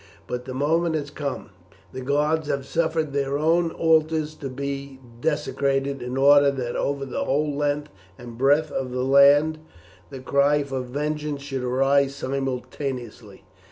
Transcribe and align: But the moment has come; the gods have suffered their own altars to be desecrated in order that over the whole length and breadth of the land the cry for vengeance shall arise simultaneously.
But 0.25 0.45
the 0.45 0.55
moment 0.55 0.95
has 0.95 1.11
come; 1.11 1.51
the 1.93 2.01
gods 2.01 2.47
have 2.47 2.65
suffered 2.65 3.13
their 3.13 3.37
own 3.37 3.69
altars 3.69 4.33
to 4.33 4.49
be 4.49 4.99
desecrated 5.19 6.01
in 6.01 6.17
order 6.17 6.49
that 6.49 6.75
over 6.75 7.05
the 7.05 7.23
whole 7.25 7.53
length 7.55 7.91
and 8.17 8.35
breadth 8.35 8.71
of 8.71 8.89
the 8.89 9.03
land 9.03 9.59
the 10.09 10.19
cry 10.19 10.63
for 10.63 10.79
vengeance 10.81 11.43
shall 11.43 11.65
arise 11.65 12.15
simultaneously. 12.15 13.43